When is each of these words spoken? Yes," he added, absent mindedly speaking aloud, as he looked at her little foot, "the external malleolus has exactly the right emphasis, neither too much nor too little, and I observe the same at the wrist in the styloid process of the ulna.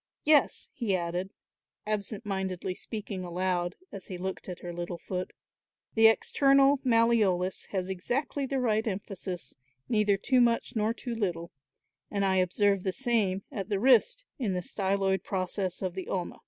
Yes," 0.23 0.67
he 0.73 0.95
added, 0.95 1.29
absent 1.85 2.25
mindedly 2.25 2.73
speaking 2.73 3.23
aloud, 3.23 3.75
as 3.91 4.07
he 4.07 4.17
looked 4.17 4.49
at 4.49 4.61
her 4.61 4.73
little 4.73 4.97
foot, 4.97 5.31
"the 5.93 6.07
external 6.07 6.79
malleolus 6.83 7.65
has 7.65 7.87
exactly 7.87 8.47
the 8.47 8.59
right 8.59 8.87
emphasis, 8.87 9.53
neither 9.87 10.17
too 10.17 10.41
much 10.41 10.75
nor 10.75 10.91
too 10.91 11.13
little, 11.13 11.51
and 12.09 12.25
I 12.25 12.37
observe 12.37 12.81
the 12.81 12.91
same 12.91 13.43
at 13.51 13.69
the 13.69 13.79
wrist 13.79 14.25
in 14.39 14.53
the 14.53 14.61
styloid 14.63 15.21
process 15.23 15.83
of 15.83 15.93
the 15.93 16.07
ulna. 16.07 16.39